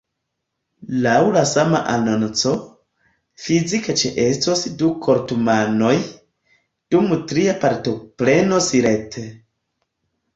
Laŭ 1.01 1.17
la 1.33 1.41
sama 1.49 1.81
anonco, 1.89 2.53
fizike 3.47 3.95
ĉeestos 4.03 4.63
du 4.79 4.89
kortumanoj, 5.07 5.91
dum 6.95 7.13
tria 7.33 7.55
partoprenos 7.65 8.71
rete. 8.87 9.27